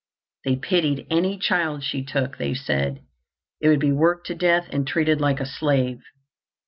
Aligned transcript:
They 0.45 0.55
pitied 0.55 1.05
any 1.11 1.37
child 1.37 1.83
she 1.83 2.03
took, 2.03 2.39
they 2.39 2.55
said. 2.55 3.03
It 3.61 3.67
would 3.69 3.79
be 3.79 3.91
worked 3.91 4.25
to 4.29 4.33
death 4.33 4.65
and 4.71 4.87
treated 4.87 5.21
like 5.21 5.39
a 5.39 5.45
slave. 5.45 5.99